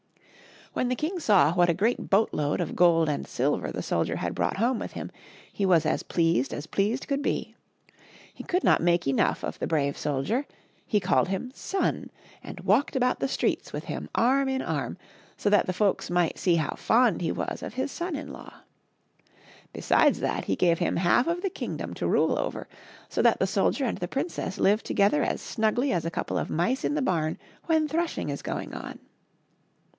When 0.73 0.87
the 0.87 0.95
king 0.95 1.19
saw 1.19 1.53
what 1.53 1.69
a 1.69 1.73
great 1.75 2.09
boatload 2.09 2.59
of 2.61 2.77
gold 2.77 3.07
and 3.09 3.27
silver 3.27 3.71
the 3.71 3.83
soldier 3.83 4.15
had 4.15 4.33
brought 4.33 4.57
home 4.57 4.79
with 4.79 4.93
him 4.93 5.11
he 5.51 5.63
was 5.65 5.85
as 5.85 6.01
pleased 6.01 6.53
as 6.53 6.65
pleased 6.65 7.07
could 7.07 7.21
be. 7.21 7.55
He 8.33 8.43
could 8.43 8.63
not 8.63 8.81
make 8.81 9.05
enough 9.05 9.43
of 9.43 9.59
the 9.59 9.67
brave 9.67 9.95
soldier; 9.97 10.47
he 10.87 10.99
called 11.01 11.27
him 11.27 11.51
son, 11.53 12.09
and 12.41 12.61
walked 12.61 12.95
about 12.95 13.19
the 13.19 13.27
streets 13.27 13.73
with 13.73 13.83
him 13.83 14.09
arm 14.15 14.47
in 14.49 14.61
arm, 14.63 14.97
so 15.37 15.51
that 15.51 15.67
the 15.67 15.73
folks 15.73 16.09
might 16.09 16.39
see 16.39 16.55
how 16.55 16.73
fond 16.75 17.21
he 17.21 17.33
was 17.33 17.61
of 17.61 17.73
his 17.75 17.91
son 17.91 18.15
inJaw. 18.15 18.51
Besides 19.73 20.19
that 20.21 20.45
he 20.45 20.55
gave 20.55 20.79
him 20.79 20.95
half 20.95 21.27
of 21.27 21.41
the 21.41 21.49
kingdom 21.51 21.93
to 21.95 22.07
rule 22.07 22.39
over, 22.39 22.67
so 23.07 23.21
that 23.21 23.39
the 23.39 23.45
soldier 23.45 23.85
and 23.85 23.97
the 23.99 24.07
princess 24.07 24.57
lived 24.57 24.85
together 24.85 25.21
as 25.21 25.41
snugly 25.41 25.91
as 25.91 26.05
a 26.05 26.09
couple 26.11 26.39
of 26.39 26.49
mice 26.49 26.83
in 26.85 26.95
the 26.95 27.03
bam 27.03 27.37
when 27.65 27.87
threshing 27.89 28.29
is 28.29 28.41
going 28.41 28.73
on. 28.73 28.97